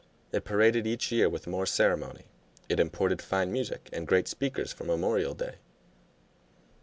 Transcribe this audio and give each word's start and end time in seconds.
It 0.31 0.43
paraded 0.45 0.87
each 0.87 1.11
year 1.11 1.29
with 1.29 1.45
more 1.45 1.67
ceremony; 1.67 2.25
it 2.67 2.79
imported 2.79 3.21
fine 3.21 3.51
music 3.51 3.87
and 3.93 4.07
great 4.07 4.27
speakers 4.27 4.73
for 4.73 4.83
Memorial 4.83 5.35
Day. 5.35 5.57